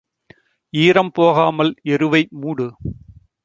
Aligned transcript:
ஈரம் 0.73 1.11
போகாமல் 1.11 1.71
எருவை 1.83 2.27
மூடு. 2.31 2.67